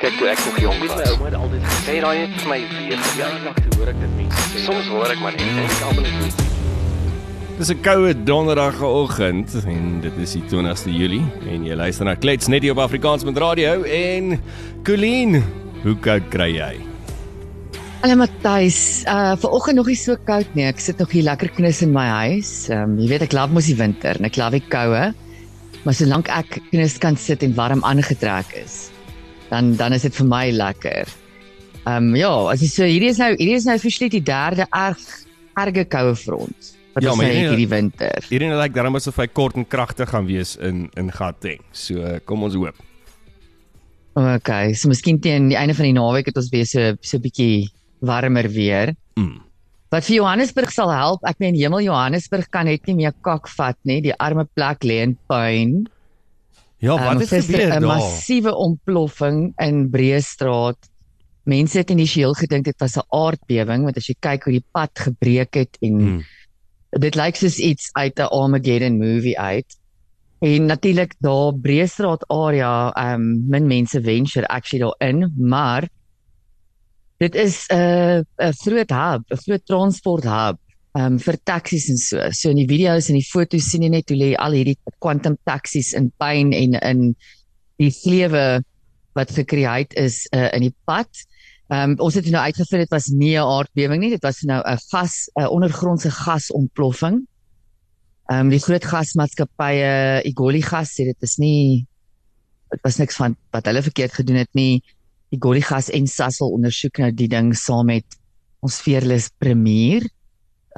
[0.00, 0.92] Kyk toe ek nog jonk was.
[0.96, 3.00] My ouma het altyd gesê, Sê daai net vir my weer.
[3.44, 4.62] nagte hoor ek dit mense.
[4.64, 6.46] Soms hoor ek maar net en ek almal net
[7.60, 12.48] Dis 'n koue donderdagoggend en dit is die 20ste Julie en jy luister na Klets
[12.48, 14.40] net hier op Afrikaans met radio en
[14.84, 15.42] Colleen,
[15.84, 16.74] hoe koud kry jy?
[18.00, 20.64] Hallo Matthys, uh vanoggend nog nie so koud nie.
[20.64, 22.70] Ek sit nog hier lekker knus in my huis.
[22.70, 25.12] Ehm um, jy weet ek love mos die winter en ek love die koue.
[25.84, 28.90] Maar solank ek knus kan sit en warm aangetrek is,
[29.50, 31.08] dan dan is dit vir my lekker.
[31.86, 34.66] Ehm um, ja, as jy so hierdie is nou hierdie is nou officially die derde
[34.70, 35.00] erg
[35.58, 38.24] erge koue front wat Ja, ons het hierdie- hierdie winter.
[38.30, 41.60] Hierdie lyk darem asof hy kort en kragtig gaan wees in in Gauteng.
[41.72, 42.74] So kom ons hoop.
[44.20, 47.22] Okay, so miskien teen die einde van die naweek het ons weer so so 'n
[47.22, 47.70] bietjie
[48.02, 48.94] warmer weer.
[49.16, 49.38] Mm.
[49.90, 53.76] Wat vir Johannesburg sal help, ek meen hemel Johannesburg kan net nie meer kak vat
[53.84, 54.00] nie.
[54.00, 55.86] Die arme plek lê in puin.
[56.80, 57.80] Ja, wat Ehm, het gebeur 'n daar?
[57.80, 60.78] massiewe ontploffing in Breestraat.
[61.44, 64.90] Mense het initieel gedink dit was 'n aardbewing, want as jy kyk hoe die pad
[64.94, 66.22] gebreek het en Hmm.
[66.90, 69.76] dit lyk soos iets uit 'n Armageddon movie uit.
[70.40, 75.88] En natuurlik daar Breestraat area, ehm um, min mense venture actually daarin, maar
[77.18, 80.58] dit is 'n uh, 'n groot hub, 'n groot transport hub
[80.98, 82.22] um vir taksies en so.
[82.34, 85.36] So in die video's en die foto's sien jy net hoe lê al hierdie quantum
[85.46, 87.02] taksies in pyn en in
[87.80, 88.62] die vlewe
[89.18, 91.08] wat gecreate is uh, in die pad.
[91.70, 94.78] Um ons het nou uitgevind dit was nie 'n aardbewing nie, dit was nou 'n
[94.90, 97.26] gas 'n ondergrondse gasontploffing.
[98.30, 101.86] Um die groot gasmaatskappye, Igoli Gas sê dit is nie
[102.70, 104.82] dit was niks van wat hulle verkeerd gedoen het nie.
[105.30, 108.04] Igoli Gas en Sasol ondersoek nou die ding saam met
[108.60, 110.02] ons veerlus premier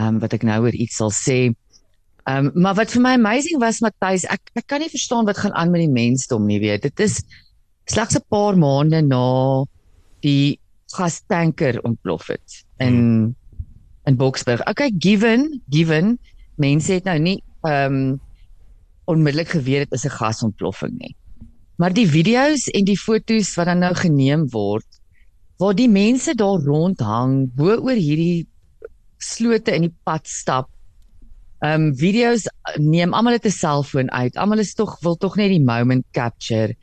[0.01, 1.53] um, wat ek nou oor iets sal sê.
[2.31, 5.55] Um, maar wat vir my amazing was Matthys, ek ek kan nie verstaan wat gaan
[5.59, 6.87] aan met die mensdom nie, weet.
[6.87, 7.23] Dit is
[7.91, 9.65] slegs 'n paar maande na
[10.23, 10.59] die
[10.95, 13.35] gastanker ontplof het in
[14.05, 14.63] in Boksburg.
[14.67, 16.19] Okay, given, given
[16.57, 18.21] mense het nou nie ehm um,
[19.11, 21.17] onmiddellik geweet dit is 'n gasontploffing nie.
[21.77, 24.87] Maar die video's en die foto's wat dan nou geneem word
[25.59, 28.47] waar die mense daar rondhang bo oor hierdie
[29.23, 30.69] slote in die pad stap.
[31.63, 34.37] Ehm um, video's neem almal het 'n selfoon uit.
[34.37, 36.75] Almal is tog wil tog net die moment capture.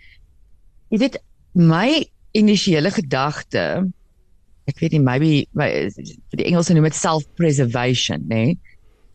[0.90, 1.20] Jy weet
[1.54, 3.90] my initiële gedagte
[4.70, 5.70] ek weet nie maybe my
[6.38, 8.44] die Engelse noem dit self-preservation, nê?
[8.44, 8.58] Nee?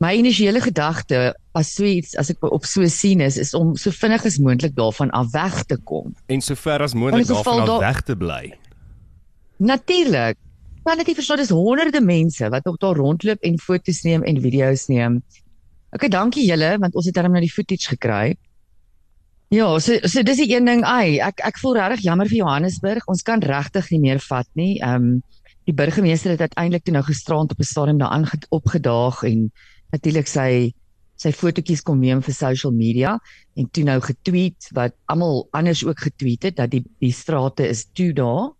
[0.02, 3.94] My initiële gedagte as so iets as ek op so sien is is om so
[3.94, 6.12] vinnig as moontlik daarvan af weg te kom.
[6.26, 8.54] En so ver as moontlik daarvan af daar- weg te bly.
[9.56, 10.36] Natuurlik.
[10.84, 14.40] Kan dit nie verstaan dis honderde mense wat nog daar rondloop en foto's neem en
[14.40, 15.22] video's neem.
[15.94, 18.34] Okay, dankie julle want ons het darm nou die footage gekry.
[19.54, 23.06] Ja, so so dis die een ding, ai, ek ek voel regtig jammer vir Johannesburg.
[23.08, 24.78] Ons kan regtig nie meer vat nie.
[24.80, 25.22] Ehm um,
[25.64, 29.50] die burgemeester het uiteindelik toe nou gisterand op 'n stadium daaraan ge- opgedaag en
[29.92, 30.74] natuurlik sy
[31.16, 33.18] sy fotootjies kom neem vir social media
[33.56, 37.86] en toe nou getweet wat almal anders ook getweet het dat die die strate is
[37.94, 38.50] toe daar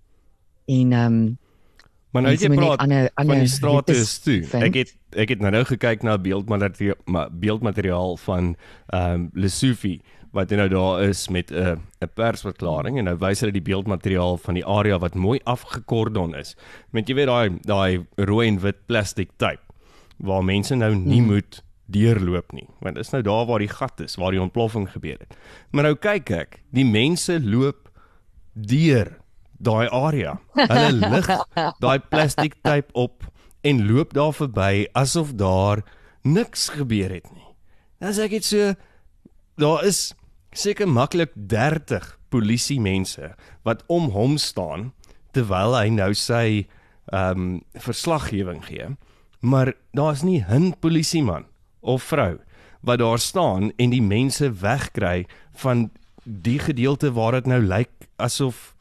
[0.67, 1.39] en ehm um,
[2.15, 4.41] Maar nou jy praat ander van die strate is toe.
[4.47, 4.63] vind.
[4.69, 4.93] Ek het
[5.25, 8.55] ek het nou nou gekyk na beeldmateriaal ma- beeldmateriaal van
[8.95, 9.97] ehm um, Lesotho
[10.35, 14.55] wat nou daar is met 'n 'n persverklaring en nou wys hulle die beeldmateriaal van
[14.55, 16.57] die area wat mooi afgekordon is.
[16.91, 19.63] Met jy weet daai daai rooi en wit plastiek tape
[20.19, 21.31] waar mense nou nie Mhm.
[21.33, 25.17] moet deurloop nie, want dis nou daar waar die gat is, waar die ontploffing gebeur
[25.19, 25.37] het.
[25.73, 27.91] Maar nou kyk ek, die mense loop
[28.55, 29.19] deur
[29.65, 30.39] daai area.
[30.55, 31.31] Hulle lig
[31.83, 33.25] daai plastiek tape op
[33.65, 35.83] en loop daar verby asof daar
[36.23, 37.49] niks gebeur het nie.
[38.01, 38.75] Dan sê ek dit so
[39.61, 40.13] daar is
[40.55, 43.33] seker maklik 30 polisie mense
[43.67, 44.93] wat om hom staan
[45.35, 46.67] terwyl hy nou sy
[47.13, 48.95] ehm um, verslaggewing gee.
[49.45, 51.45] Maar daar's nie 'n polisieman
[51.81, 52.39] of vrou
[52.81, 55.91] wat daar staan en die mense wegkry van
[56.25, 58.74] die gedeelte waar dit nou lyk asof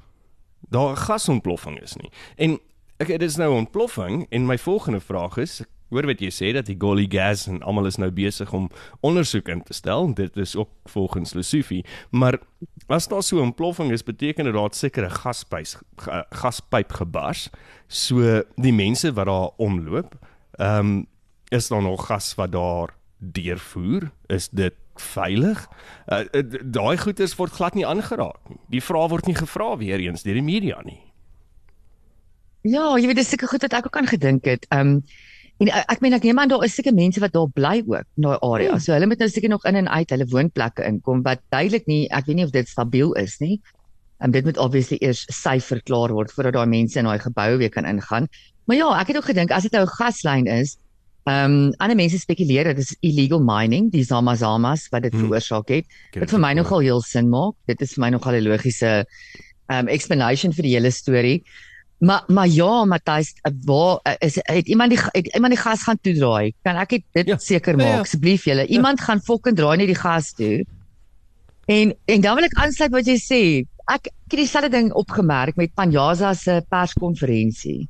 [0.70, 2.12] daar 'n gasontploffing is nie.
[2.36, 2.60] En
[2.98, 6.52] ek dit is nou 'n ontploffing en my volgende vraag is hoor wat jy sê
[6.56, 8.70] dat die Goli gas en almal is nou besig om
[9.06, 10.10] ondersoek in te stel.
[10.18, 12.40] Dit is ook volgens Lesotho, maar
[12.88, 15.66] as daar so 'n ontploffing is, beteken dit daar het sekere gaspyp
[15.98, 17.50] ge, gaspyp gebars.
[17.88, 20.16] So die mense wat daar omloop,
[20.58, 21.06] ehm um,
[21.50, 24.12] is daar nog gas wat daar deurvoer?
[24.28, 25.68] Is dit veilig?
[26.08, 28.60] Uh, uh, daai goeders word glad nie aangeraak nie.
[28.70, 31.02] Die vraag word nie gevra weer eens deur die media nie.
[32.64, 34.66] Ja, jy weet dis seker goed wat ek ook aan gedink het.
[34.72, 35.04] Ehm um,
[35.62, 38.08] en uh, ek meen ek neem aan daar is seker mense wat daar bly ook
[38.18, 38.72] in daai area.
[38.74, 38.82] Hmm.
[38.82, 42.08] So hulle moet nou seker nog in en uit hulle woonplekke inkom wat duidelik nie
[42.10, 43.62] ek weet nie of dit stabiel is nie.
[44.24, 47.70] En dit moet obviously eers safe verklaar word voordat daai mense in daai gebou weer
[47.70, 48.28] kan ingaan.
[48.66, 50.78] Maar ja, ek het ook gedink as dit nou 'n gaslyn is,
[51.26, 55.22] ehm um, ander mense spekuleer dit is illegal mining, die zamazamas wat dit Hmm.
[55.28, 55.86] veroorsaak het.
[56.12, 57.54] Het Wat vir my nogal heel sin maak.
[57.68, 59.06] Dit is vir my nogal 'n logiese
[59.70, 61.44] um explanation vir die hele storie.
[62.00, 65.84] Maar maar ja, Matthys, eh, waar eh, is het iemand die het iemand die gas
[65.84, 66.54] gaan toedraai?
[66.64, 67.24] Kan ek dit Ja.
[67.26, 67.38] ja.
[67.38, 67.92] seker Ja, ja.
[67.96, 68.68] maak asseblief julle?
[68.68, 70.66] Iemand gaan fucking draai net die gas toe.
[71.66, 73.42] En en dan wil ek aansluit wat jy sê.
[73.88, 77.88] Ek het dieselfde ding opgemerk met Panjaza se perskonferensie.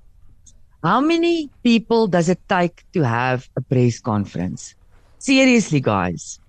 [0.83, 4.75] How many people does it take to have a press conference?
[5.18, 6.39] Seriously guys.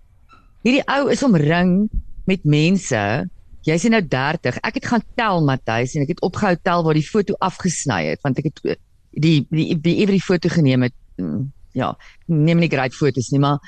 [0.66, 1.86] Hierdie ou is omring
[2.26, 3.00] met mense.
[3.64, 4.58] Jy sien nou 30.
[4.58, 8.24] Ek het gaan tel Matthys en ek het opgehou tel waar die foto afgesny het
[8.26, 8.80] want ek het eh,
[9.14, 10.96] die die die ewige foto geneem het.
[11.22, 11.90] Mm, Ja,
[12.30, 13.58] neem nie great foto's nie, maar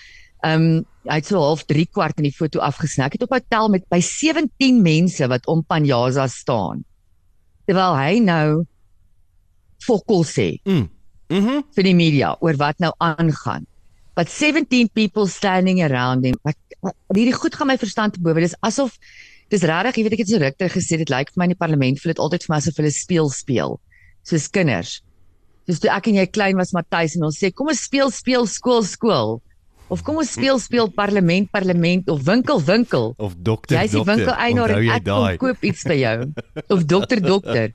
[0.46, 3.04] ehm um, hy het so half 3 kwart in die foto afgesny.
[3.06, 6.84] Ek het ophou tel met by 17 mense wat om Panjaza staan.
[7.66, 8.64] Terwyl hy nou
[9.84, 10.88] fokol sê Mm.
[11.31, 11.62] Mhm.
[11.75, 13.67] vir die media oor wat nou aangaan.
[14.14, 16.34] But 17 people standing around him.
[16.46, 16.56] Ek-
[17.14, 18.40] hierdie goed gaan my verstand te bowe.
[18.40, 18.96] Dis asof
[19.50, 21.50] dis regtig, jy weet ek het so ruk terug gesê dit lyk vir my in
[21.50, 23.81] die parlement voel dit altyd vir my asof hulle speel speel.
[24.25, 25.02] Soos kinders.
[25.67, 28.46] Soos toe ek en jy klein was Matthys en ons sê kom ons speel speel
[28.46, 29.43] skool skool.
[29.88, 33.12] Of kom ons speel speel parlement parlement of winkel winkel.
[33.22, 34.16] Of dokter Jy's die dokter.
[34.16, 36.16] winkeleienaar Onthou en jy ek kom koop iets by jou.
[36.74, 37.68] Of dokter dokter.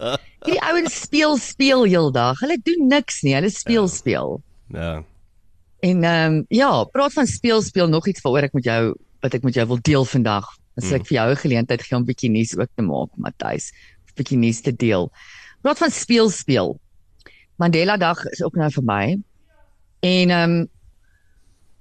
[0.43, 2.41] Hierdie ouens speel speel heeldag.
[2.43, 3.35] Hulle doen niks nie.
[3.37, 4.41] Hulle speel speel.
[4.75, 4.91] Ja.
[5.81, 8.81] En ehm um, ja, praat van speel speel nog iets waaroor ek met jou
[9.21, 10.49] wat ek met jou wil deel vandag.
[10.79, 13.71] As ek vir jou 'n geleentheid gee om bietjie nuus ook te maak, Matthys.
[14.15, 15.07] Bietjie nuus te deel.
[15.61, 16.79] Praat van speel speel.
[17.55, 19.17] Mandela Dag is ook nou verby.
[20.01, 20.69] En ehm um,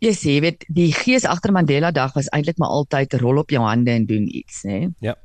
[0.01, 3.51] jy sê, jy weet, die gees agter Mandela Dag was eintlik maar altyd rol op
[3.53, 4.89] jou hande en doen iets, né?
[5.01, 5.17] Ja.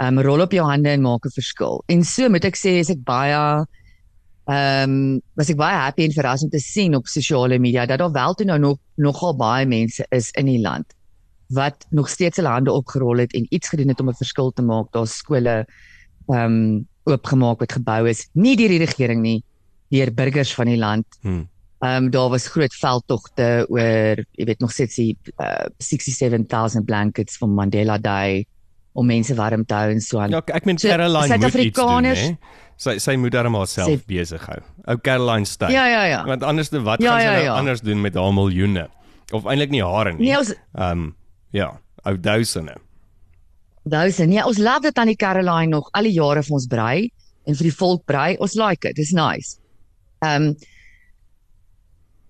[0.00, 1.82] Ehm um, rol op jou hande en maak 'n verskil.
[1.88, 3.66] En so moet ek sê, is ek baie
[4.46, 7.98] ehm um, was ek baie happy en verras om te sien op sosiale media dat
[7.98, 10.94] daar wel toe nou nog nogal baie mense is in die land
[11.48, 14.62] wat nog steeds hulle hande opgerol het en iets gedoen het om 'n verskil te
[14.62, 14.92] maak.
[14.92, 15.66] Daar's skole
[16.28, 19.42] ehm um, oopgemaak wat gebou is, nie deur die regering nie,
[19.90, 21.06] deur burgers van die land.
[21.22, 21.44] Hm.
[21.84, 27.36] Ehm um, daar was groot veldtogte oor, jy weet nog steeds die uh, 67000 blankets
[27.36, 28.46] van Mandela Day
[28.96, 30.30] om mense warm te hou en so aan.
[30.32, 32.30] Ja, ek meen So, Caroline moet iets doen, hè.
[32.80, 34.58] Sy sy moet darem haarself Sê- besig hou.
[34.86, 35.72] Ou Caroline Steyn.
[35.72, 36.22] Ja, ja, ja.
[36.24, 37.54] Want anders wat Ja, gaan sy ja, nou ja.
[37.58, 38.88] anders doen met haar miljoene?
[39.32, 40.30] Of eintlik nie hare nie.
[40.32, 41.10] Nee, Ehm
[41.52, 42.76] ja, ou duisende.
[43.84, 44.28] duisend.
[44.28, 47.10] Nee, ons love dit aan die Caroline nog al die jare vir ons brei
[47.46, 48.36] en vir die volk brei.
[48.42, 48.96] Ons like dit.
[48.96, 49.58] Dis nice.
[50.24, 50.56] Ehm um,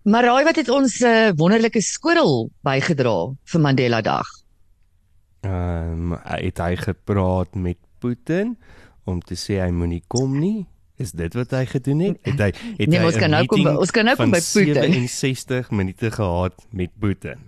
[0.07, 3.15] Maar raai wat het ons uh, wonderlike skorrel bygedra
[3.51, 4.29] vir Mandela Dag?
[5.43, 8.53] Ehm het hy gepraat met Putin
[9.05, 10.69] om te sê hy moenie kom nie?
[11.03, 12.21] Is dit wat hy gedoen het?
[12.23, 14.43] Het hy het Nee, hy maar ons kan nou kom ons kan nou kom by
[14.47, 14.95] Putin.
[14.95, 17.43] 67 minute gehad met Putin.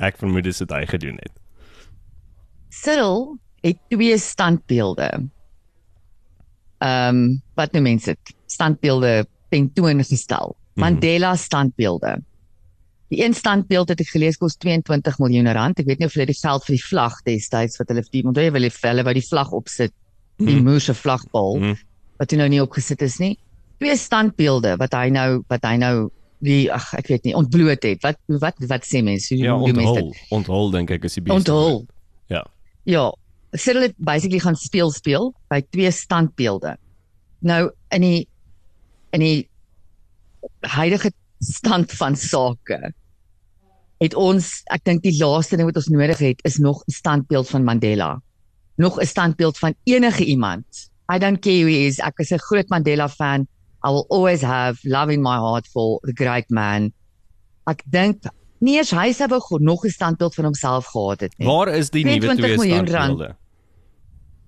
[0.00, 1.34] Ek vermoed dis wat hy gedoen het.
[2.72, 5.10] Cyril het twee standbeelde.
[6.80, 7.20] Ehm um,
[7.52, 8.32] wat noem mense dit?
[8.48, 10.56] Standbeelde tentoongestel.
[10.78, 12.16] Mandela standbeelde.
[13.08, 15.78] Die een standbeeld het ek gelees kos 22 miljoen rand.
[15.80, 18.44] Ek weet nie of hulle die geld vir die vlag destyds wat hulle die onthou
[18.44, 19.92] jy wil die velle wat die vlag opsit,
[20.38, 20.64] die Mhm.
[20.68, 21.74] moerse vlagpaal Mhm.
[22.18, 23.38] wat toe nou nie opgesit is nie.
[23.80, 28.02] Twee standbeelde wat hy nou wat hy nou die ag ek weet nie ontbloot het.
[28.02, 29.34] Wat wat wat sê mense?
[29.34, 30.04] Hoe Ja, doen mense dit?
[30.04, 30.14] onthul.
[30.30, 31.34] Onthul dink ek is die beste.
[31.52, 31.86] Onthul.
[32.28, 32.44] Ja.
[32.84, 33.12] Ja,
[33.56, 36.76] Cyril het basically gaan speel speel by twee standbeelde.
[37.40, 38.28] Nou in die
[39.12, 39.47] in die
[40.60, 42.92] huidige stand van sake
[43.98, 47.48] het ons ek dink die laaste ding wat ons nodig het is nog 'n standbeeld
[47.48, 48.20] van Mandela.
[48.76, 50.90] Nog 'n standbeeld van enige iemand.
[51.12, 51.98] I don't care who he is.
[51.98, 53.46] Ek is 'n groot Mandela fan.
[53.84, 56.92] I will always have love in my heart for the great man.
[57.66, 58.22] Ek dink
[58.60, 61.46] nie eens hy sou wou nog 'n standbeeld van homself gehad het nie.
[61.46, 63.36] Waar is die nuwe 22 twee standbeelde?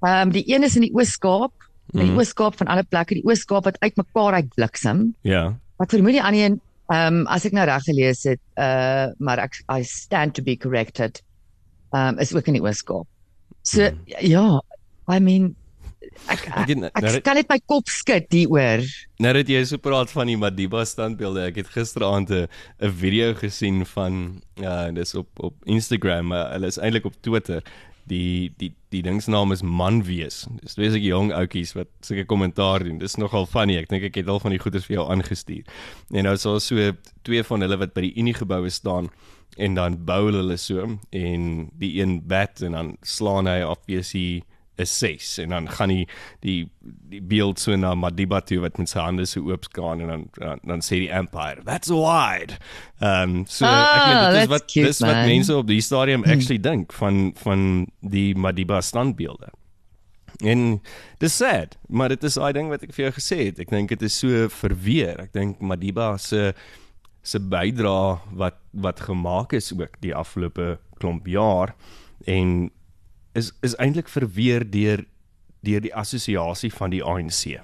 [0.01, 1.53] Ehm um, die een is in die Oos-Kaap,
[1.93, 2.19] in die Mhm.
[2.19, 5.15] Oos-Kaap van alle plekke, die Oos-Kaap wat uitmekaar uit bliksem.
[5.23, 5.59] Ja.
[5.81, 6.61] Ek vermoed die ander een
[6.91, 10.57] ehm um, as ek nou reg gelees het, uh maar ek I stand to be
[10.57, 11.23] corrected.
[11.95, 13.07] Ehm um, is ook in die Oos-Kaap.
[13.63, 14.27] So Mhm.
[14.27, 14.61] ja,
[15.09, 15.55] I mean
[16.29, 18.83] ek Ek ek, het nou ek kan net my kop skud hieroor.
[19.21, 22.49] nou dat jy so praat van die Madiba standbeelde, ek het gisteraand 'n
[22.83, 27.63] 'n video gesien van uh dis op op Instagram, maar hulle is eintlik op Twitter.
[28.11, 30.43] Die die die ding se naam is Manwees.
[30.61, 32.99] Dis twee sulke jong ouetjies wat sulke kommentaar doen.
[32.99, 33.79] Dis nogal funny.
[33.79, 35.63] Ek dink ek het al van die goeders vir jou aangestuur.
[36.11, 36.91] En nou is daar so
[37.29, 39.13] twee van hulle wat by die Unie geboue staan
[39.59, 41.47] en dan bou hulle so en
[41.79, 44.43] die een bat en dan slaan hy obviously
[44.81, 46.07] is 6 en dan gaan die
[46.45, 46.59] die
[47.13, 50.25] die beeld so na Madiba toe wat met sy hande so oop staan en dan
[50.39, 52.59] dan, dan sê die empire that's wide.
[53.01, 55.27] Ehm um, so Ah, ek meen dit is wat cute, dis wat man.
[55.35, 59.53] mense op die stadium actually dink van van die Madiba standbeelde.
[60.41, 60.81] En
[61.21, 63.59] dis sad, maar dit is daai ding wat ek vir jou gesê het.
[63.61, 65.19] Ek dink dit is so verweer.
[65.27, 66.53] Ek dink Madiba se
[67.23, 71.75] se bydra wat wat gemaak is ook die afgelope klomp jaar
[72.25, 72.71] en
[73.33, 75.05] is is eintlik verweer deur
[75.61, 77.61] deur die assosiasie van die ANC.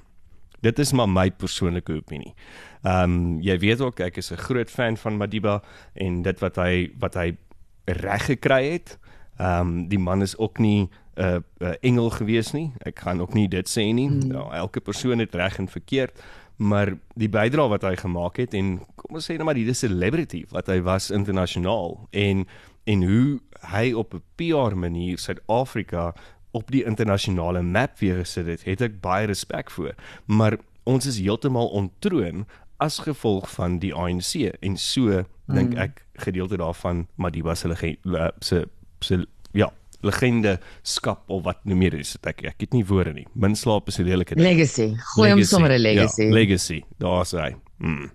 [0.60, 2.34] Dit is maar my persoonlike opinie.
[2.82, 5.62] Ehm um, jy weet ook ek is 'n groot fan van Madiba
[5.94, 7.36] en dit wat hy wat hy
[7.84, 8.98] reg gekry het.
[9.38, 12.72] Ehm um, die man is ook nie 'n uh, uh, engel gewees nie.
[12.78, 14.08] Ek gaan ook nie dit sê nie.
[14.08, 14.28] Mm.
[14.28, 16.22] Nou, elke persoon het reg en verkeerd,
[16.56, 20.44] maar die bydrae wat hy gemaak het en kom ons sê net maar die celebrity
[20.50, 22.46] wat hy was internasionaal en
[22.86, 23.40] en hoe
[23.72, 26.14] hy op 'n PR manier Suid-Afrika
[26.50, 29.94] op die internasionale map weer gesit het, het ek baie respek vir.
[30.26, 36.58] Maar ons is heeltemal ontroon as gevolg van die ANC en so dink ek gedeelte
[36.60, 38.66] daarvan Madiba se legende se
[39.00, 42.12] se ja, legende skap of wat noem jy dit?
[42.26, 43.26] Ek ek het nie woorde nie.
[43.34, 44.46] Min slaap is 'n lelike ding.
[44.46, 44.94] Legacy.
[45.14, 46.22] Gooi hom sommer 'n legacy.
[46.22, 46.82] Ja, legacy.
[46.98, 47.54] Daar's hy.
[47.78, 48.10] Mm.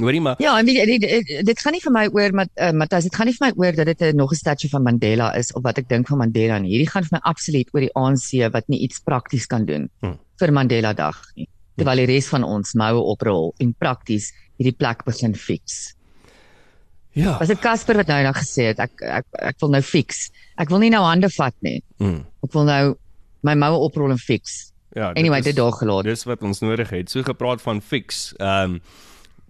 [0.00, 0.34] Hoorie maar.
[0.42, 3.04] Ja, en weet jy, dit, dit, dit gaan nie vir my oor met uh, Matthys,
[3.06, 5.52] dit gaan nie vir my oor dat dit 'n nog 'n statue van Mandela is
[5.52, 6.70] of wat ek dink van Mandela nie.
[6.70, 10.18] Hierdie gaan vir my absoluut oor die ANC wat nie iets prakties kan doen Hmm.
[10.38, 11.48] vir Mandela Dag nie.
[11.76, 15.94] Terwyl die res van ons moue oprol en prakties hierdie plek begin fix.
[17.14, 17.38] Ja.
[17.38, 20.30] Was dit Casper wat nou net gesê het ek ek ek wil nou fix.
[20.58, 21.82] Ek wil nie nou hande vat nie.
[22.02, 22.24] Mm.
[22.42, 22.96] Ek wil nou
[23.42, 24.72] my moue oprol en fix.
[24.94, 26.04] Ja, Anyway, is- dit daar gelaat.
[26.04, 27.10] Dis wat ons nodig het.
[27.10, 28.32] So gepraat van fix.
[28.38, 28.80] Ehm um,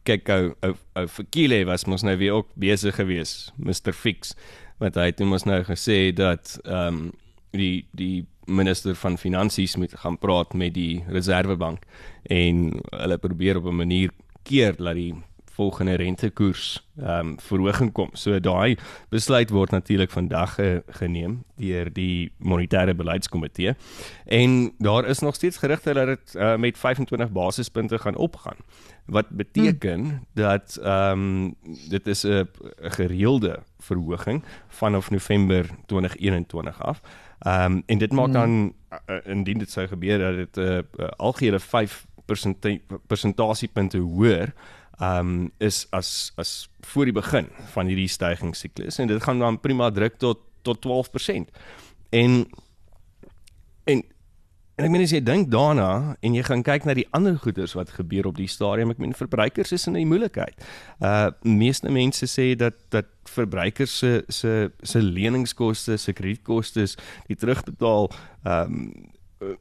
[0.05, 4.35] kyk ou ou ou Fikile was mos nou weer ook besig gewees, Mr Fix.
[4.79, 7.13] Want hy het toe mos nou gesê dat ehm um,
[7.55, 11.87] die die minister van finansies moet gaan praat met die Reservebank
[12.29, 14.11] en hulle probeer op 'n manier
[14.43, 15.15] keer dat die
[15.55, 18.11] volgende rentekoers ehm um, verhoging kom.
[18.13, 18.77] So daai
[19.09, 23.75] besluit word natuurlik vandag ge, geneem deur die monetêre beleidskomitee
[24.27, 28.57] en daar is nog steeds gerugte dat dit uh, met 25 basispunte gaan opgaan.
[29.07, 30.27] Wat beteken hmm.
[30.35, 31.55] dat ehm um,
[31.89, 32.49] dit is 'n
[32.83, 37.01] 'n gereelde verhoging vanaf November 2021 af.
[37.39, 38.73] Ehm um, en dit maak dan
[39.07, 44.53] uh, indien dit sou gebeur dat dit 'n uh, uh, algehele 5 persente- persentasiepunte hoër
[45.01, 49.91] um, is as as voor die begin van hierdie stygingssiklus en dit gaan dan prima
[49.91, 51.51] druk tot tot 12%.
[52.11, 52.45] En
[53.85, 54.03] en
[54.75, 57.77] en ek meen as jy dink daarna en jy gaan kyk na die ander goederes
[57.79, 60.57] wat gebeur op die stadium, ek meen verbruikers is in 'n moeilikheid.
[61.01, 66.89] Uh meeste mense sê dat dat verbruikers se se se leningskoste, se kredietkoste,
[67.29, 68.11] die terugbetaal
[68.45, 69.13] um,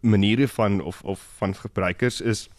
[0.01, 2.49] maniere van of of van verbruikers is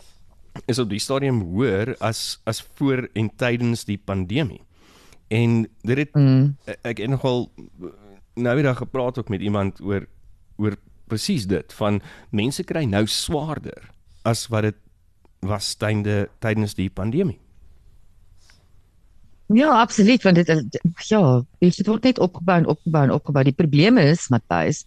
[0.66, 4.62] is op die stadium hoër as as voor en tydens die pandemie.
[5.28, 6.56] En dit het Mm.
[6.82, 7.50] ek het nogal
[8.34, 10.06] nou weer daar gepraat ook met iemand oor
[10.56, 13.90] oor presies dit van mense kry nou swaarder
[14.23, 14.76] as wat dit
[15.40, 17.38] was tydens tydens die pandemie.
[19.52, 23.44] Ja, absoluut want dit ja, dit word net opgebou en opgebou en opgebou.
[23.44, 24.87] Die probleem is, Matthys,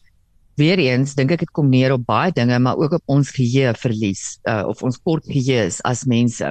[0.58, 3.74] weer eens dink ek dit kom neer op baie dinge, maar ook op ons geheue
[3.78, 6.50] verlies uh, of ons kort geheue as mense.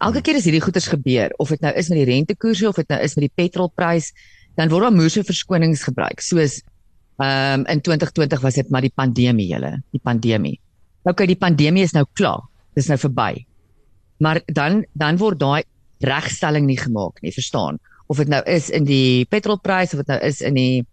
[0.00, 2.88] Elke keer as hierdie goeters gebeur, of dit nou is met die rentekoerse of dit
[2.88, 4.12] nou is met die petrolprys,
[4.56, 6.24] dan word daar moeë verskonings gebruik.
[6.24, 6.60] Soos
[7.20, 10.56] ehm um, in 2020 was dit maar die pandemie julle, die pandemie.
[11.04, 12.46] Okay, die pandemie is nou klaar.
[12.76, 13.44] Dis nou verby.
[14.24, 15.62] Maar dan dan word daai
[16.00, 17.76] regstelling nie gemaak nie, verstaan?
[18.08, 20.86] Of dit nou is in die petrolprys of dit nou is in die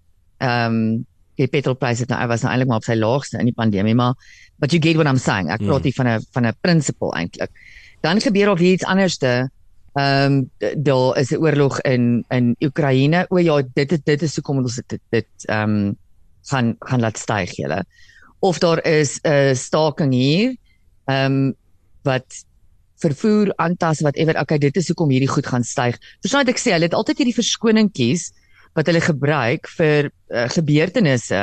[0.44, 1.06] ehm um,
[1.38, 4.15] die petrolprys het nou was nou eintlik maar op sy laagste in die pandemie, maar
[4.60, 5.51] but you get what I'm saying.
[5.53, 5.84] Ek praat Mm.
[5.84, 7.51] hier van 'n van 'n principle eintlik.
[8.01, 9.50] Dan gebeur of iets anderste.
[9.98, 10.50] Ehm um,
[10.84, 13.25] daar is 'n oorlog in in Oekraïne.
[13.29, 15.98] O ja, dit is dit is hoekom ons dit dit ehm um,
[16.50, 17.84] gaan gaan laat styg julle.
[18.39, 20.56] Of daar is 'n staking hier
[21.06, 21.56] ehm um,
[22.03, 22.46] wat
[22.98, 24.39] vervoer aantas whatever.
[24.41, 25.98] Okay, dit is hoekom hierdie goed gaan styg.
[26.22, 26.72] Verstaan wat ek sê?
[26.74, 28.32] Hulle het altyd hierdie verskoningetjies
[28.77, 31.41] wat hulle gebruik vir uh, gebeurtenisse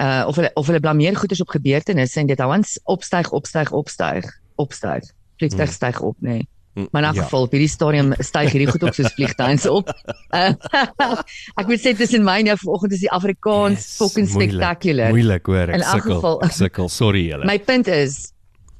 [0.00, 3.30] uh of hulle of hulle blameer goeders op gebeurtenisse en dit hou aan s- opstyg,
[3.32, 4.24] opstyg, opstyg,
[4.60, 5.04] opstyg.
[5.40, 5.76] Vliegtuig Hmm.
[5.78, 6.28] styg op, nê.
[6.38, 6.48] Nee.
[6.76, 7.22] Mm, Maar in elk ja.
[7.24, 9.88] geval op hierdie stadium styg hierdie goed op soos vliegtuie se op.
[10.36, 10.52] Uh,
[11.60, 15.08] ek moet sê tussen my en jou vanoggend is die Afrikaans yes, fucking spectacular.
[15.16, 16.14] Moeilik hoor, ek sukkel.
[16.18, 17.48] geval- Ek sukkel, sorry julle.
[17.48, 18.18] My punt is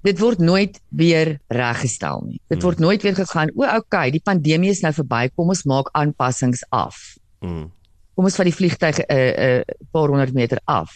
[0.05, 2.41] dit word nooit weer reggestel nie.
[2.49, 2.67] Dit Hmm.
[2.69, 6.65] word nooit weer gegaan, o, okay, die pandemie is nou verby, kom ons maak aanpassings
[6.71, 7.17] af.
[7.41, 7.71] Mm.
[8.17, 10.91] Kom ons vat die vliegtuig 'n uh, 'n uh, paar honderd meter af.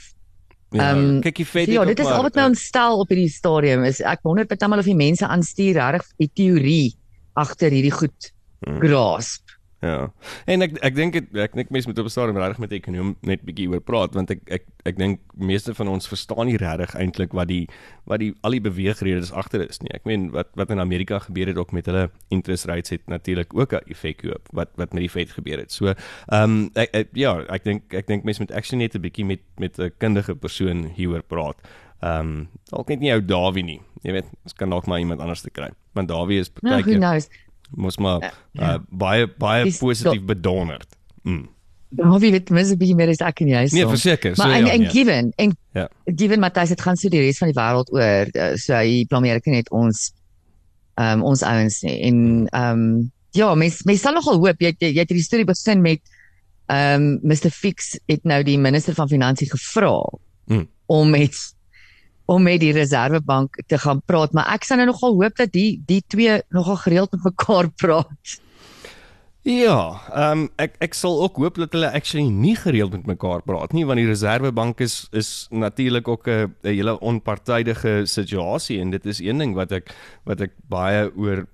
[0.71, 3.29] Ja, Ehm, kyk jy vet So ja, dit is al wat my ontstel op hierdie
[3.29, 4.01] stadium is.
[4.01, 6.95] Ek wonder baie maal of die mense aanstuur regtig die teorie
[7.35, 8.31] agter hierdie goed
[8.61, 8.79] Hmm.
[8.79, 9.50] grasp.
[9.81, 10.11] Ja.
[10.45, 13.41] En ek ek dink ek dink mense moet op 'n stadium regtig met ekonom net
[13.49, 17.33] bietjie oor praat want ek ek ek dink meeste van ons verstaan nie regtig eintlik
[17.33, 17.67] wat die
[18.05, 19.89] wat die al die beweegredes agter is nie.
[19.97, 23.55] Ek meen wat wat in Amerika gebeur het ook met hulle interest rates het natuurlik
[23.55, 25.73] ook 'n effek op wat wat met die Fed gebeur het.
[25.73, 25.95] So,
[26.29, 29.25] ehm um, ek, ek ja, ek dink ek dink mense moet actually net 'n bietjie
[29.25, 31.57] met met 'n kundige persoon hieroor praat.
[32.01, 33.81] Ehm um, dalk net nie jou Dawie nie.
[34.03, 35.71] Jy weet, ons kan dalk maar iemand anders te kry.
[35.93, 37.29] Want Dawie is Nou, who knows.
[37.71, 38.75] Mos maar Ja.
[38.75, 40.87] uh, baie baie Dis positief bedonderd.
[41.23, 41.49] Mm.
[41.91, 43.89] Daar wie weet mens 'n bietjie meer as ek en jy Nee, so.
[43.89, 44.37] verseker.
[44.37, 44.73] So Maar en, ja.
[44.73, 44.89] en nee.
[44.91, 45.89] given en Ja.
[46.05, 49.37] given Matthys dit gaan so die res van die wêreld oor uh, so hy blameer
[49.37, 50.13] ek net ons
[50.99, 54.75] ehm um, ons ouens nie en ehm um, ja mens mens sal nogal hoop jy
[54.79, 56.01] jy, jy het hierdie storie begin met
[56.69, 60.01] ehm um, Mr Fix het nou die minister van finansie gevra
[60.47, 60.67] Mm.
[60.87, 61.35] om met
[62.31, 65.81] om met die reservebank te gaan praat maar ek sal nou nogal hoop dat die
[65.89, 68.39] die twee nogal gereeld met mekaar praat.
[69.49, 73.41] Ja, ehm um, ek ek sal ook hoop dat hulle actually nie gereeld met mekaar
[73.43, 79.07] praat nie want die Reserwebank is is natuurlik ook 'n hele onpartydige situasie en dit
[79.07, 79.95] is een ding wat ek
[80.25, 81.47] wat ek baie oor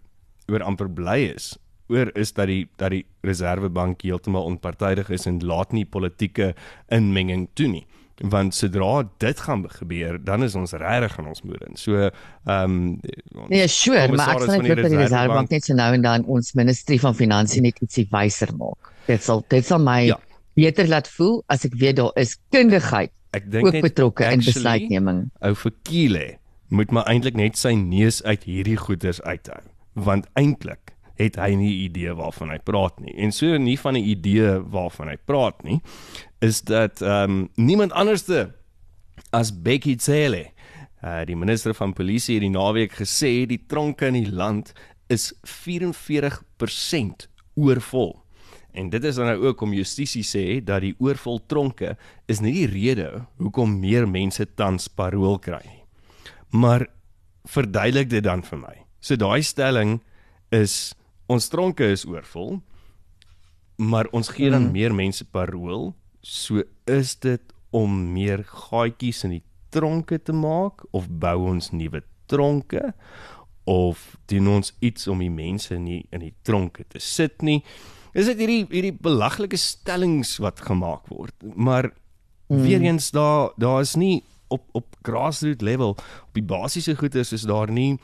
[0.48, 1.56] oor amper bly is.
[1.88, 6.54] Oor is dat die dat die Reserwebank heeltemal onpartydig is en laat nie politieke
[6.88, 7.86] inmenging toe nie
[8.24, 11.68] want sodra dit gaan gebeur dan is ons regtig in ons moeder.
[11.74, 12.10] So ehm
[12.46, 13.00] um,
[13.48, 16.24] Nee, sure, maar ek sal net hoop dat die Reservebank- net so nou en dan
[16.24, 18.92] ons ministerie van finansie net ietsie wyser maak.
[19.06, 20.18] Dit sal dit sal my Ja.
[20.56, 24.52] beter laat voel as ek weet daar is kundigheid ek dink ook betrokke in actually-
[24.54, 25.30] besluitneming.
[25.42, 29.60] ou Fikile moet maar eintlik net sy neus uit hierdie goeders uithou
[29.94, 30.85] want eintlik
[31.16, 35.08] het hy nie idee waarvan hy praat nie en so nie van 'n idee waarvan
[35.08, 35.80] hy praat nie
[36.40, 38.54] is dat ehm um, niemand anderste
[39.32, 40.50] as Becky Cele
[41.02, 44.72] uh, die minister van polisie het die naweek gesê die tronke in die land
[45.08, 48.26] is 44% oorvol
[48.76, 51.94] En dit is dan nou ook om justisie sê dat die oorvol tronke
[52.28, 53.08] is nie die rede
[53.40, 55.82] hoekom meer mense tans parol kry nie.
[56.52, 56.84] Maar
[57.48, 58.74] verduidelik dit dan vir my.
[59.00, 60.00] So daai stelling
[60.52, 60.92] is
[61.26, 62.60] ons tronke is oorvol,
[63.76, 64.72] maar ons gee dan Mm.
[64.72, 65.94] meer mense parol.
[66.22, 72.02] So is dit om meer gaatjies in die tronke te maak of bou ons nuwe
[72.26, 72.94] tronke
[73.64, 77.62] of doen ons iets om die mense nie in die tronke te sit nie?
[78.14, 81.34] Is dit hierdie hierdie belaglike stellings wat gemaak word?
[81.54, 81.90] Maar
[82.48, 82.62] mm.
[82.62, 87.42] weer eens daar daar is nie op op grassroots level op die basiese goeders is
[87.42, 87.98] daar nie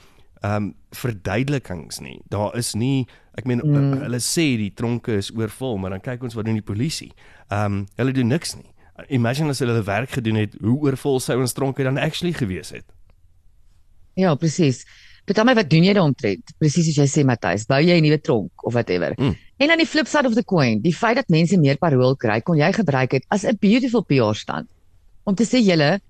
[0.44, 2.20] um, verduidelikings nie.
[2.30, 3.06] Daar is nie
[3.38, 4.02] ek meen mm.
[4.04, 7.12] hulle sê die tronke is oorvol, maar dan kyk ons wat doen die polisie.
[7.48, 8.68] Ehm um, hulle doen niks nie.
[9.08, 12.74] Imagine as hulle hulle werk gedoen het, hoe oorvol sou ons tronke dan actually gewees
[12.76, 12.84] het.
[14.20, 14.84] Ja, presies.
[15.24, 16.52] Betal my wat doen jy daaromtrent?
[16.60, 19.14] Presies soos jy sê Matthys, bou jy 'n nuwe tronk of whatever.
[19.16, 19.36] Mm.
[19.62, 22.40] En aan die flip side of the coin, die feit dat mense meer parol kry,
[22.40, 24.68] kon jy gebruik het as 'n beautiful PR stand.
[25.24, 26.00] Om te sê julle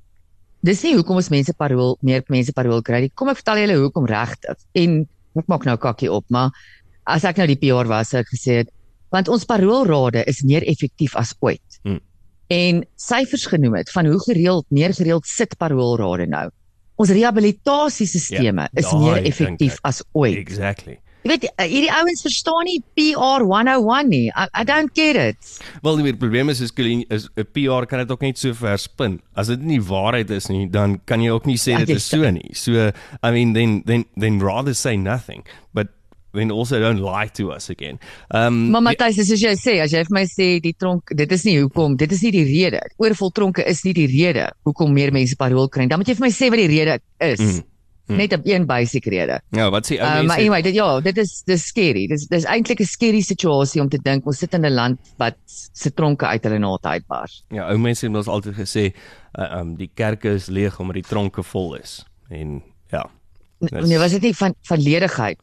[0.63, 3.11] dis nie hoekom ons mense parol meer mense parol kry nie.
[3.19, 4.59] Kom ek vertel julle hoekom regtig.
[4.79, 5.03] En
[5.39, 6.53] ek maak nou kakkie op, maar
[7.11, 8.73] as ek nou die PR was, sou ek gesê het
[9.13, 11.81] want ons parolrade is meer effektief as ooit.
[11.85, 11.99] Mm.
[12.53, 16.47] En syfers genoem het van hoe gereeld meer gereeld sit parolrade nou.
[16.97, 19.85] Ons rehabilitasiesisteme Ja, is meer effektief ek.
[19.85, 20.37] as ooit.
[20.41, 20.99] Exactly.
[21.23, 24.27] Jy weet uh, hierdie ouens verstaan nie PR 101 nie.
[24.35, 25.53] I, I don't get it.
[25.85, 29.21] Wel die probleem is is is 'n PR kan dit ook net so verspin.
[29.35, 32.09] As dit nie waarheid is nie, dan kan jy ook nie sê Ja, dit is
[32.09, 32.51] so nie.
[32.55, 32.91] So
[33.23, 35.89] I mean then then then rather say nothing, but
[36.33, 37.99] then also don't lie to us again.
[38.35, 41.45] Um Maar Matthys, soos jy sê, as jy vir my sê die tronk, dit is
[41.45, 42.81] nie hoekom, dit is nie die rede.
[42.99, 45.85] Oorvol tronke is nie die rede hoekom meer mense parol kry.
[45.85, 45.93] nie.
[45.93, 47.41] Dan moet jy vir my sê wat die rede is.
[47.41, 47.63] Mm,
[48.13, 48.17] mm.
[48.17, 49.41] Net 'n een basic rede.
[49.51, 50.27] ja, wat sê ou Uh, mense?
[50.27, 52.07] maar anyway, dit ja, dit is dis scary.
[52.07, 55.37] Dis dis eintlik 'n scary situasie om te dink ons sit in 'n land wat
[55.47, 57.45] se tronke uit hulle nate uitbars.
[57.51, 58.93] Ja, ou mense het ons altyd gesê,
[59.39, 62.05] uh, um die kerke is leeg omdat die tronke vol is.
[62.31, 63.07] En ja.
[63.61, 65.39] Dis- Nee, was dit nie van van ledigheid?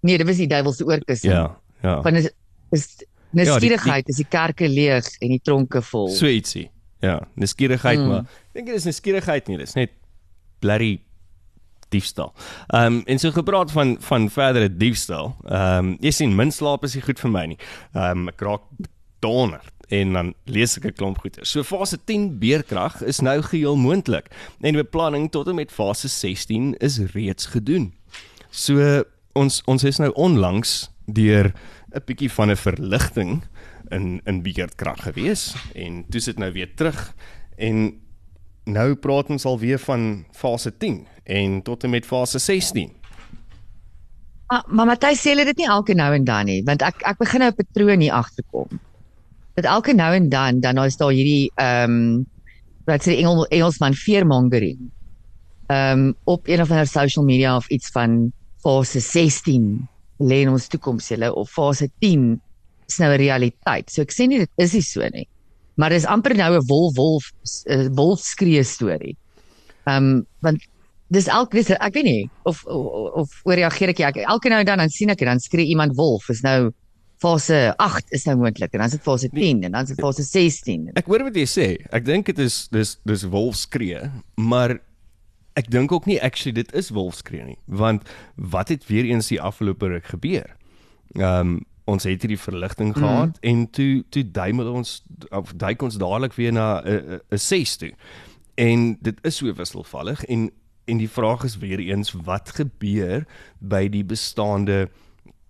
[0.00, 1.32] Nee, dit was die duiwel se oorkussing.
[1.32, 2.02] Ja, ja.
[2.02, 2.30] Van is
[2.72, 6.08] is die- nuuskierigheid is die kerke leeg en die tronke vol.
[6.08, 6.70] So ietsie.
[7.00, 8.06] Ja, nuuskierigheid, Mm.
[8.08, 9.90] maar ek dink dit is nuuskierigheid nie, dis net
[10.60, 11.00] blerry
[11.92, 12.32] diefstal.
[12.72, 15.36] Ehm um, en so gepraat van van verdere diefstal.
[15.44, 17.60] Ehm um, jy sien min slaap is nie goed vir my nie.
[17.92, 18.66] Ehm um, ek raak
[19.22, 21.44] donder en dan lees ek 'n klomp goeie.
[21.44, 26.74] So fase 10 beerkrag is nou geheel moontlik en beplanning tot en met fase 16
[26.80, 27.92] is reeds gedoen.
[28.50, 31.52] So ons ons is nou onlangs deur
[31.94, 33.42] 'n bietjie van 'n verligting
[33.90, 37.14] in in beerdkrag gewees en toe sit nou weer terug
[37.56, 38.00] en
[38.64, 42.90] nou praat ons alweer van fase 10 en tot en met fase 16.
[44.52, 47.18] Maar maar Matthys sê hulle dit nie elke nou en dan nie, want ek ek
[47.18, 48.80] begin nou 'n patroon hier agterkom.
[49.54, 52.26] Dat elke nou en dan dan is daar hierdie ehm um,
[52.84, 54.90] wat sê Engel, Engelsman fearmongering.
[55.66, 60.48] Ehm um, op een of ander social media of iets van fase 16 lê in
[60.48, 62.40] ons toekoms julle of fase 10
[62.88, 63.90] is nou 'n realiteit.
[63.90, 65.28] So ek sê nie dit is nie so nie.
[65.74, 67.32] Maar dis amper nou 'n wolf wolf
[67.66, 69.16] 'n wolf skree storie.
[69.86, 70.60] Ehm um, want
[71.12, 72.86] dis elke dis ek weet nie of of,
[73.22, 75.96] of ooreageer ek, ek elke nou en dan dan sien ek en dan skree iemand
[75.98, 76.72] wolf is nou
[77.22, 80.00] fase 8 is nou moontlik en dan is dit fase 10 en dan is dit
[80.02, 80.88] fase 16.
[80.98, 81.66] Ek hoor wat jy sê.
[81.94, 84.00] Ek dink dit is dis dis wolfskree,
[84.40, 84.78] maar
[85.58, 89.40] ek dink ook nie actually dit is wolfskree nie, want wat het weer eens die
[89.40, 90.48] afgelope ruk gebeur?
[91.18, 93.48] Ehm um, ons het hierdie verligting gehad mm.
[93.50, 95.00] en toe toe duimel ons
[95.34, 97.90] of duik ons dadelik weer na 'n 'n 6 toe.
[98.54, 100.50] En dit is so wisselvallig en
[100.84, 103.24] en die vraag is weer eens wat gebeur
[103.58, 104.88] by die bestaande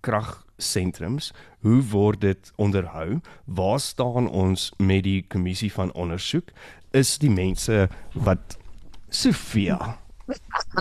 [0.05, 1.33] kragsentrums?
[1.63, 3.21] Hoe word dit onderhou?
[3.45, 6.51] Waar staan ons met die kommissie van ondersoek?
[6.93, 8.59] Is die mense wat
[9.09, 9.99] Sofia.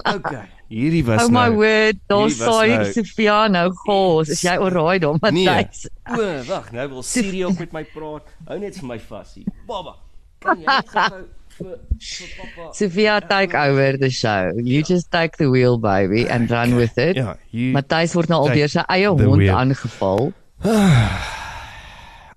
[0.04, 0.48] Okay.
[0.72, 4.30] Hierdie was Oh my nou, word, daar sê nou- Sofia nou gos.
[4.32, 5.84] Is jy alraai dan, Matthys?
[6.08, 6.16] Nee.
[6.16, 8.32] O, wag, nou wil Siri ook met my praat.
[8.48, 9.52] Hou net vir my vas hier.
[9.68, 9.98] Baba.
[10.40, 11.26] Kan jy net gou
[11.58, 14.52] vir vir Sofia take over the show.
[14.58, 17.16] You just take the wheel baby and run with it.
[17.20, 17.74] Ja, hier.
[17.76, 19.56] Matthys word nou al Take deur sy eie hond wheel.
[19.56, 20.32] aangeval.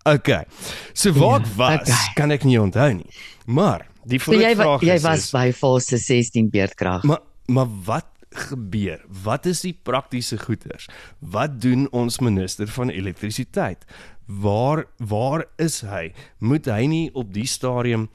[0.05, 0.44] Okay.
[0.92, 2.14] So waar ek Ja, was, okay.
[2.14, 3.09] kan ek nie onthou nie.
[3.46, 7.05] Maar die So jy vraag jy is, was is by fase 16 beerdkrag.
[7.09, 9.00] Maar maar wat gebeur?
[9.24, 10.88] Wat is die praktiese goeders?
[11.20, 13.85] Wat doen ons minister van elektrisiteit?
[14.27, 16.12] Waar waar is hy?
[16.40, 18.11] Moet hy nie op die stadium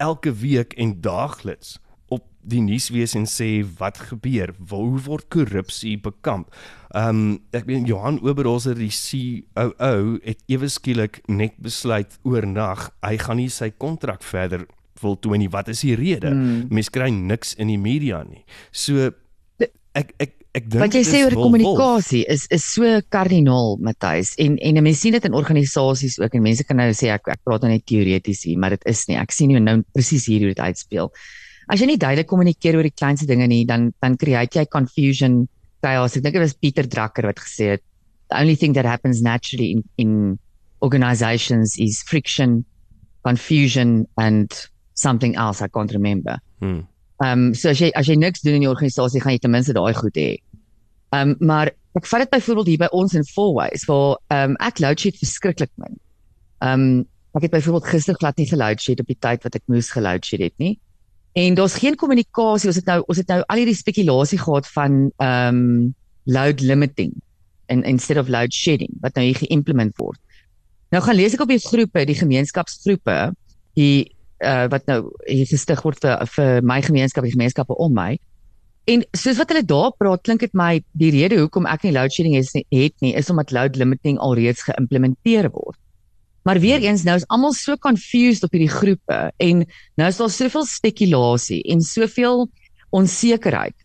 [0.00, 1.76] elke week en daagliks
[2.10, 4.54] op die nuus wees en sê wat gebeur?
[4.72, 6.50] Hoe word korrupsie bekamp?
[6.90, 13.16] Ehm um, ek weet Johan Oberholzer die COO het ewe skielik net besluit oornag hy
[13.20, 14.66] gaan nie sy kontrak verder
[15.00, 15.52] voltooi nie.
[15.52, 16.32] Wat is die rede?
[16.34, 16.68] Mm.
[16.72, 18.44] Mense kry niks in die media nie.
[18.72, 19.12] So
[19.96, 24.58] ek ek ek dink Wat jy sê oor kommunikasie is is so kardinaal Matthys en
[24.58, 27.44] en 'n mens sien dit in organisasies ook en mense kan nou sê ek ek
[27.44, 30.40] praat nou net teoreties hier maar dit is nie ek sien nie nou presies hier
[30.40, 31.12] hoe dit uitspeel.
[31.68, 35.46] As jy nie duidelik kommunikeer oor die kleinste dinge nie dan dan create jy confusion
[35.82, 36.16] chaos.
[36.16, 37.82] Ek dink dit was Pieter Drucker wat gesê het
[38.30, 40.38] the only thing that happens naturally in in
[40.82, 42.64] organizations is friction,
[43.22, 46.38] confusion and something else I can't remember.
[46.60, 46.80] Hmm.
[47.20, 49.52] Ehm um, so as jy as jy niks doen in die organisasie gaan jy ten
[49.52, 50.30] minste daai goed hê.
[51.12, 54.60] Ehm um, maar ek vat dit byvoorbeeld hier by ons in Fourways waar ehm um,
[54.64, 55.98] ek load shed verskriklik min.
[56.64, 57.02] Ehm um,
[57.36, 60.24] ek het byvoorbeeld gister glad nie geload shed op die tyd wat ek moes geload
[60.26, 60.78] shed het nie.
[61.38, 62.70] En daar's geen kommunikasie.
[62.72, 67.12] Ons het nou ons het nou al hierdie spekulasie gehad van ehm um, load limiting
[67.66, 70.18] en instead of load shedding wat nou hier geïmplement word.
[70.90, 73.18] Nou gaan lees ek op die groepe, die gemeenskapsgroepe,
[73.78, 78.14] die uh, wat nou hier gestig word vir vir my gemeenskap, die gemeenskappe om my.
[78.90, 82.12] En soos wat hulle daar praat, klink dit my die rede hoekom ek nie load
[82.14, 85.78] shedding nie- het nie, is omdat load limiting alreeds geïmplementeer word.
[86.42, 89.66] Maar weer eens nou is almal so confused op hierdie groepe en
[90.00, 92.48] nou is daar soveel spekulasie en soveel
[92.90, 93.76] onsekerheid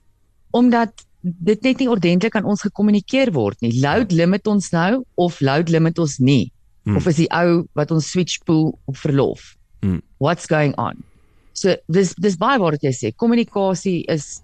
[0.56, 3.74] omdat dit net nie ordentlik aan ons gekommunikeer word nie.
[3.82, 6.52] Load limit ons nou of load limit ons nie?
[6.86, 7.00] Hmm.
[7.00, 9.56] Of is die ou wat ons switch pool op verlof?
[10.26, 11.04] What's going on?
[11.54, 13.12] So dis dis baie waar wat jy sê.
[13.14, 14.42] Kommunikasie is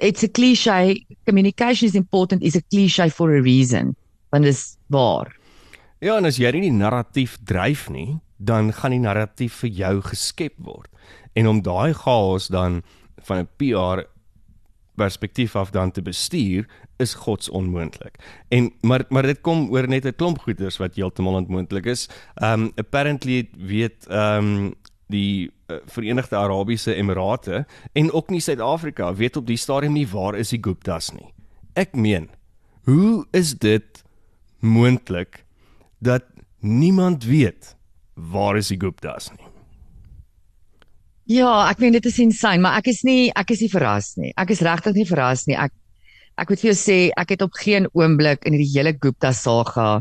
[0.00, 1.04] it's a cliche.
[1.28, 3.94] Communication is important is a cliche for a reason.
[4.32, 5.34] Want dis waar.
[6.00, 9.94] Ja, en as jy nie die narratief dryf nie, dan gaan die narratief vir jou
[10.06, 10.88] geskep word.
[11.36, 12.82] En om daai chaos dan
[13.28, 14.06] van 'n PR
[14.98, 18.18] perspektief af dan te bestuur is gods onmoontlik.
[18.48, 22.08] En maar maar dit kom oor net 'n klomp goeders wat heeltemal onmoontlik is.
[22.42, 24.74] Um apparently weet um
[25.12, 30.36] die uh, Verenigde Arabiese Emirate en ook nie Suid-Afrika weet op die stadium nie waar
[30.38, 31.28] is die Guptas nie.
[31.78, 32.28] Ek meen,
[32.88, 34.02] hoe is dit
[34.60, 35.44] moontlik
[36.04, 36.24] dat
[36.60, 37.74] niemand weet
[38.14, 39.44] waar is die Guptas nie?
[41.28, 44.32] Ja, ek meen dit is insane, maar ek is nie ek is nie verras nie.
[44.40, 45.58] Ek is regtig nie verras nie.
[45.60, 45.74] Ek
[46.38, 49.98] ek moet vir jou sê ek het op geen oomblik in hierdie hele Gupta saga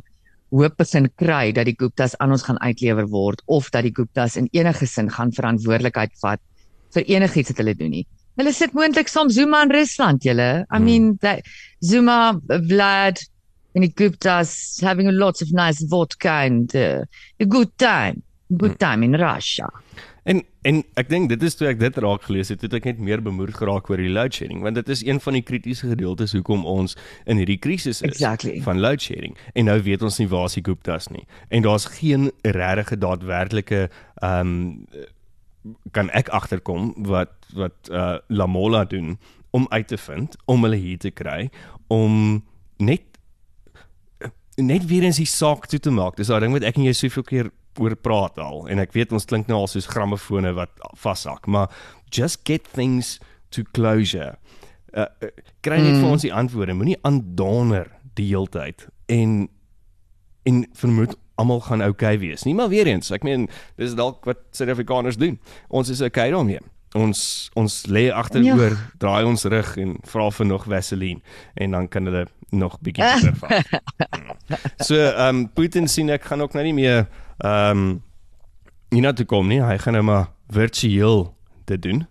[0.52, 4.38] hoop begin kry dat die Guptas aan ons gaan uitlewer word of dat die Guptas
[4.38, 6.40] in enige sin gaan verantwoordelikheid vat
[6.96, 8.06] vir enigiets wat hulle doen nie.
[8.38, 10.66] Hulle sit moontlik saam Zuma in Rusland, julle.
[10.72, 10.86] I Hmm.
[10.86, 11.42] mean, that
[11.84, 13.18] Zuma, Vlad
[13.76, 17.04] and the Guptas having lots of nice vodka and uh,
[17.40, 18.24] a good time.
[18.56, 19.68] Good time in Russia.
[20.28, 22.98] En en ek dink dit is toe ek dit raak gelees het, het ek net
[23.00, 26.36] meer bemoedig geraak oor die load shedding, want dit is een van die kritiese gedeeltes
[26.36, 28.58] hoekom ons in hierdie krisis is Exactly.
[28.66, 29.38] van load shedding.
[29.56, 31.24] En nou weet ons nie waar is die Guptas nie.
[31.48, 35.16] En daar's geen regte daadwerklike ehm um,
[35.92, 39.18] kan ek agterkom wat wat uh Lamola doen
[39.52, 41.50] om uit te vind om hulle hier te kry
[41.92, 42.44] om
[42.78, 43.04] net
[44.56, 46.16] net weer eens die saak toe te maak.
[46.18, 49.14] Dis daai ding wat ek en jy soveel keer oor praat al en ek weet
[49.16, 51.72] ons klink nou al soos grammofone wat vashak, maar
[52.14, 53.18] just get things
[53.56, 54.36] to closure.
[54.94, 55.30] Uh, uh,
[55.62, 56.02] kry net mm.
[56.02, 56.76] vir ons die antwoorde.
[56.78, 59.46] Moenie aandonder die heeltyd en
[60.48, 62.46] en vermoed almal gaan oukei okay wees.
[62.48, 63.46] Nie maar weer eens, ek meen
[63.78, 65.38] dis dalk wat Suid-Afrikaners doen.
[65.68, 66.64] Ons is oukei okay daarmee.
[66.98, 68.96] Ons ons lê agteroor, ja.
[69.02, 73.36] draai ons rug en vra vir nog Vaseline en dan kan hulle nog bietjie beter
[73.42, 73.68] vat.
[74.88, 77.06] so ehm um, Putin sien ek gaan ook nou nie meer
[77.38, 78.04] ehm um,
[78.90, 79.60] nie na toe kom nie.
[79.62, 82.06] Hy gaan nou maar virtueel dit doen.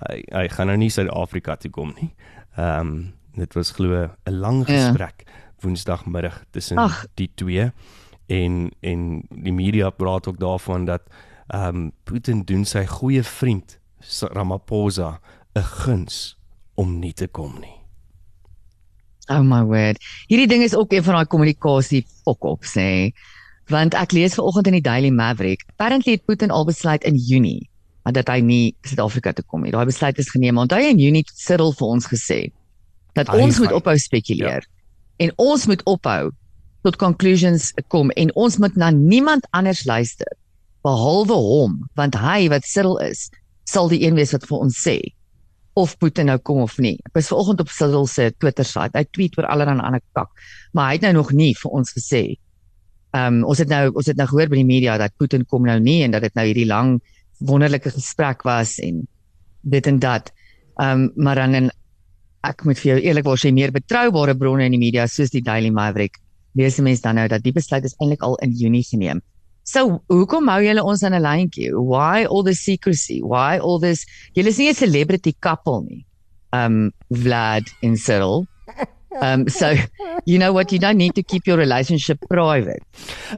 [0.00, 2.14] Hy hy gaan nou nie Suid-Afrika toe kom nie.
[2.56, 5.32] Ehm um, dit was glo 'n lang gesprek ja.
[5.60, 7.06] woensdagmiddag tussen Ach.
[7.14, 7.72] die twee
[8.26, 11.02] en en die media praat ook daarvan dat
[11.48, 13.78] ehm um, Putin doen sy goeie vriend
[14.20, 15.20] Ramaphosa
[15.54, 16.38] 'n guns
[16.74, 17.80] om nie te kom nie.
[19.28, 20.02] Oh my word.
[20.28, 23.14] Hierdie ding is ook een van daai kommunikasie fok-op sê.
[23.72, 27.68] Want ek lees vanoggend in die Daily Maverick, apparently het Putin al besluit in Junie
[28.12, 29.72] dat hy nie Suid-Afrika toe kom nie.
[29.72, 32.40] Daai besluit is geneem want hy in Junie Cyril vir ons gesê
[33.16, 34.72] dat hy ons moet ophou spekuleer ja.
[35.24, 36.28] en ons moet ophou
[36.84, 40.28] tot conclusions kom en ons moet na niemand anders luister
[40.84, 43.30] behalwe hom want hy wat Cyril is
[43.64, 44.98] sal die een wees wat vir ons sê
[45.74, 46.94] of Putin nou kom of nie.
[47.08, 48.94] Ek was vanoggend op Cyril se Twitter site.
[48.94, 50.30] Hy tweet oor allerlei ander kak,
[50.70, 52.22] maar hy het nou nog nie vir ons gesê.
[53.14, 55.66] Ehm um, ons het nou ons het nou gehoor by die media dat Putin kom
[55.66, 56.96] nou nie en dat dit nou hierdie lang
[57.38, 59.06] wonderlike gesprek was en
[59.62, 60.32] dit en dat.
[60.82, 61.70] Ehm um, maar dan en
[62.44, 65.70] ek moet vir jou eerlikwaar sê meer betroubare bronne in die media soos die Daily
[65.70, 66.18] Maverick
[66.54, 69.22] lees mense dan nou dat die besluit is eintlik al in Junie geneem.
[69.64, 71.70] So, hoekom hou julle ons aan 'n lyntjie?
[71.72, 73.20] Why all the secrecy?
[73.22, 74.04] Why all this?
[74.34, 76.04] Julle is nie 'n celebrity couple nie.
[76.52, 78.46] Um Vlad and Cyril.
[79.22, 79.74] Um so
[80.24, 82.82] you know what you don't need to keep your relationship private.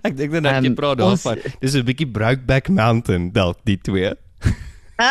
[0.03, 1.43] Ek dink dan ek um, praat daarvan.
[1.61, 4.15] Dis 'n bietjie Brokeback Mountain dalk die twee.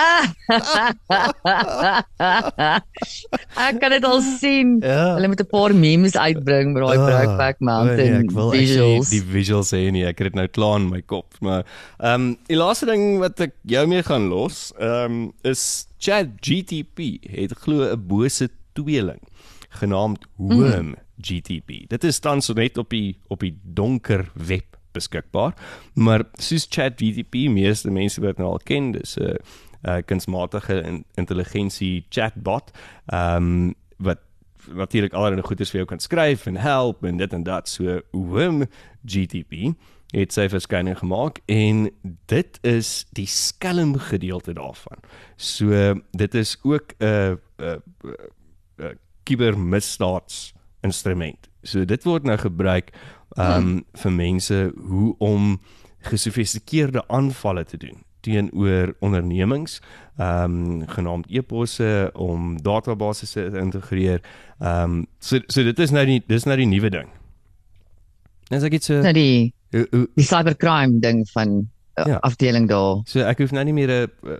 [3.55, 4.81] ek kan dit al sien.
[4.81, 5.13] Ja.
[5.13, 9.09] Hulle moet 'n paar memes uitbring met daai oh, Brokeback Mountain nee, visuals.
[9.13, 11.61] Die visuals sê nie, ek het dit nou klaar in my kop, maar
[11.99, 17.21] ehm um, die laaste ding wat ek jou mee gaan los, ehm um, is ChatGTP
[17.29, 19.21] het glo 'n bose tweeling
[19.75, 20.95] genaamd Worm mm.
[21.21, 21.87] GTP.
[21.89, 25.53] Dit is tans net op die op die donker web beskikbaar.
[25.93, 29.35] Maar soos ChatGPT meeste mense wat nou al ken, dis 'n uh,
[29.85, 32.71] uh, kunsmatige in, intelligensie chatbot
[33.05, 34.19] ehm um, wat
[34.73, 38.65] natuurlik allerlei goeders vir jou kan skryf en help en dit en dat so Wim
[39.05, 39.75] GTP
[40.15, 41.89] het sy verskyning gemaak en
[42.31, 45.01] dit is die skelm gedeelte daarvan.
[45.35, 47.81] So dit is ook 'n 'n
[48.79, 49.04] 'n kibermisdaads
[50.85, 51.49] instrument.
[51.63, 52.93] So dit word nou gebruik
[53.35, 53.85] um hmm.
[54.01, 55.59] vir mense hoe om
[56.05, 59.79] gesofistikeerde aanvalle te doen teenoor ondernemings
[60.17, 64.21] ehm um, genaamd e-posse om databasisse te integreer.
[64.59, 67.09] Ehm um, so so dit is nou die dis nou die nuwe ding.
[68.49, 69.51] Net as ek iets so nou die
[70.15, 72.21] die cybercrime ding van uh, ja.
[72.23, 73.03] afdeling daar.
[73.11, 74.39] So ek hoef nou nie meer 'n uh,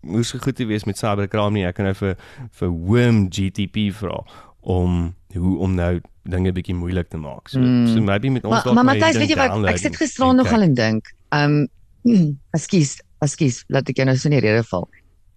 [0.00, 1.64] moes goed te wees met cybercrime nie.
[1.66, 2.16] Ek kan nou vir
[2.60, 4.20] vir Worm GTP vra
[4.60, 7.48] om hoe om nou dinge bietjie moeilik te maak.
[7.48, 7.86] So mm.
[7.94, 10.52] so maybe met ons dalk maar maar Matthys weet jy wat ek sit gisteraan nog
[10.52, 11.12] al en dink.
[11.30, 11.66] Ehm um,
[12.56, 14.86] ekskuus Ekskuus, laat ek jou nou so in die rede val.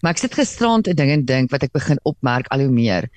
[0.03, 3.07] Maar ek sit gisterand 'n ding en dink wat ek begin opmerk al hoe meer.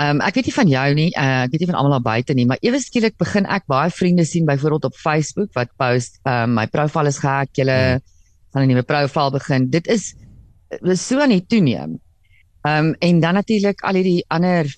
[0.00, 2.08] Ehm um, ek weet nie van jou nie, uh, ek weet nie van almal daar
[2.14, 6.18] buite nie, maar ewe skielik begin ek baie vriende sien byvoorbeeld op Facebook wat post
[6.24, 8.02] ehm um, my profiel is gehack, julle hmm.
[8.52, 9.70] van 'n nuwe profiel begin.
[9.70, 10.14] Dit is
[10.70, 11.98] is so aan die toeneem.
[12.62, 14.68] Ehm um, en dan natuurlik al hierdie ander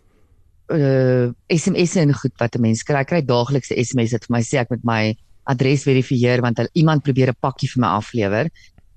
[0.72, 3.00] uh SMS'e en goed wat 'n mens kry.
[3.02, 6.58] Ek kry daagliks 'n SMS wat vir my sê ek moet my adres verifieer want
[6.58, 8.50] hulle iemand probeer 'n pakkie vir my aflewer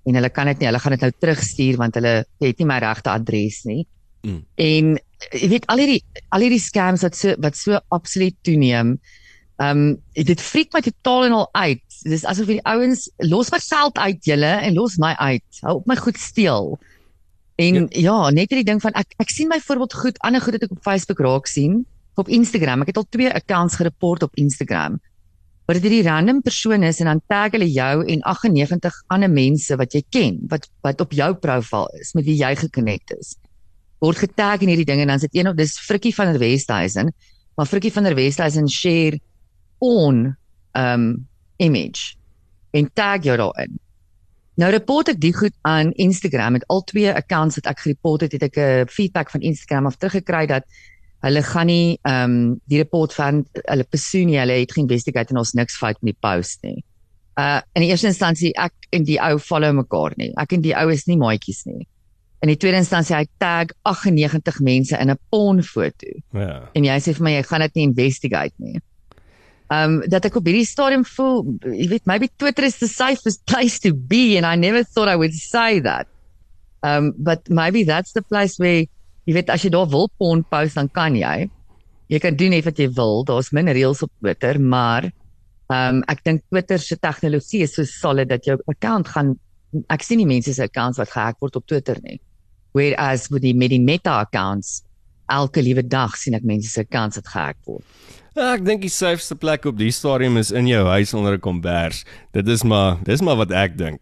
[0.06, 2.80] en hulle kan dit nie hulle gaan dit nou terugstuur want hulle het nie my
[2.80, 3.88] regte adres nie.
[4.24, 4.46] Mm.
[4.56, 5.00] En
[5.32, 8.88] jy weet al hierdie al hierdie scams wat so wat so absoluut toeneem.
[8.88, 9.25] Ehm
[9.64, 11.84] um, dit freak my totaal en al uit.
[12.04, 15.62] Dis asof die ouens los my geld uit julle en los my uit.
[15.62, 16.76] Hou op my goed steel.
[17.56, 20.68] En ja, ja net hierdie ding van ek ek sien byvoorbeeld goed ander goed wat
[20.68, 21.84] ek op Facebook raak sien
[22.16, 22.84] op Instagram.
[22.84, 25.00] Ek het al twee accounts gereport op Instagram
[25.66, 29.78] Wat dit hierdie random persoon is en dan tag hulle jou en 98 ander mense
[29.82, 33.34] wat jy ken, wat wat op jou profiel is, met wie jy gekonnekt is.
[34.04, 37.10] Word getag in hierdie ding en dan sit een op dis Frikkie van der Westhuizen,
[37.58, 39.18] maar Frikkie van der Westhuizen share
[39.80, 40.36] on
[40.74, 42.16] um image
[42.72, 43.80] en tag jou daarin.
[44.56, 48.36] Nou report ek die goed aan Instagram met al twee accounts wat ek gereport het,
[48.36, 50.64] het ek 'n feedback van Instagram af teruggekry dat
[51.26, 55.42] hulle gaan nie ehm um, die report van hulle persoon nie, hulle het geïnvestigate en
[55.42, 56.84] ons niks fout met die post nie.
[57.36, 60.32] Uh in die eerste instansie ek en die ou follow mekaar nie.
[60.40, 61.88] Ek en die ou is nie maatjies nie.
[62.42, 66.08] In die tweede instansie hy tag 98 mense in 'n porn foto.
[66.34, 66.70] Ja.
[66.74, 68.80] En jy sê vir my jy gaan dit nie investigate nie.
[69.74, 73.80] Um dat ek op hierdie stadium voel, jy weet, maybe Twitter is the safest place
[73.82, 76.08] to be and I never thought I would say that.
[76.86, 78.86] Um but maybe that's the place where
[79.26, 81.50] jy weet as jy daar wil porn post dan kan jy.
[82.14, 83.24] Jy kan doen net wat jy wil.
[83.26, 85.10] Daar's min reëls op Twitter, maar
[85.74, 89.34] um ek dink Twitter se tegnologie is so solid dat jou account gaan
[89.90, 92.20] ek sien nie mense se accounts wat gehack word op Twitter nie.
[92.78, 94.84] Whereas with die met die Meta accounts
[95.32, 97.86] elke liewe dag sien ek mense se accounts wat gehack word.
[98.36, 101.40] Ja, ek dink die safeste plek op die stadium is in jou huis onder 'n
[101.40, 102.04] kombers.
[102.36, 104.02] Dit is maar dis maar wat ek dink.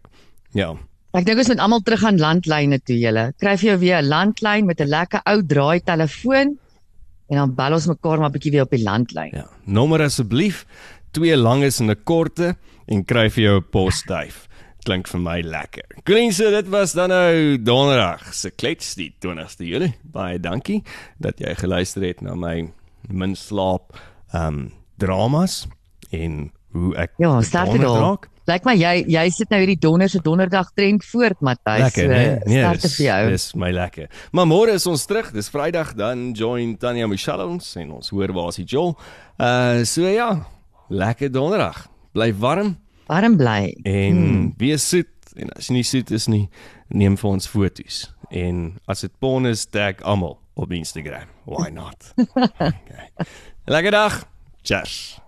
[0.52, 0.74] Ja.
[1.14, 3.32] Ek dink ons moet almal terug aan landlyne toe julle.
[3.38, 6.58] Kry vir jou weer 'n landlyn met 'n lekker ou draai telefoon
[7.30, 9.30] en dan bel ons mekaar maar 'n bietjie weer op die landlyn.
[9.32, 9.46] Ja.
[9.66, 10.66] Nommer asseblief
[11.12, 12.56] twee langes en 'n korte
[12.88, 14.48] en kry vir jou 'n posduif.
[14.84, 15.84] Klink vir my lekker.
[16.04, 19.94] Glense, dit was dan nou donderdag se klets die 20ste Julie.
[20.02, 20.82] Baie dankie
[21.18, 22.72] dat jy geluister het na my
[23.08, 23.94] min slaap
[24.32, 25.64] ehm um, dramas
[26.10, 28.00] en hoe ek Ja, dit donder daar.
[28.00, 28.28] raak.
[28.44, 31.80] Lyk my jy jy sit nou hierdie donder se donderdag trend voort Matthys.
[31.80, 32.24] Lekker, né?
[32.44, 33.30] Nee, sterkte vir jou.
[33.30, 34.10] dis my lekker.
[34.32, 35.30] Maar môre is ons terug.
[35.32, 38.96] Dis Vrydag dan join Tanya Michelle ons en ons hoor waar is die Joel.
[39.38, 40.46] Uh so ja,
[40.90, 41.86] lekker donderdag.
[42.12, 42.76] Bly warm
[43.08, 43.74] Warm bly.
[43.84, 44.54] en hmm.
[44.56, 46.48] wees soet en as jy nie soet is nie,
[46.88, 48.04] neem vir ons foto's.
[48.30, 51.28] En as dit porn is, tag almal op Instagram.
[51.44, 52.12] Why not?
[52.70, 53.10] okay.
[53.64, 54.24] Lekker dag.
[54.62, 55.18] Cheers.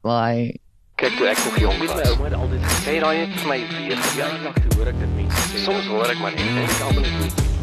[0.00, 0.60] Bye.
[0.94, 3.58] Kyk toe ek nog jong was, my ouma het altyd gesê daai net vir my
[3.72, 4.04] weer.
[4.20, 5.64] Ja, ek hoor ek dit mense sê.
[5.64, 7.53] Soms hoor ek maar net en ek almal net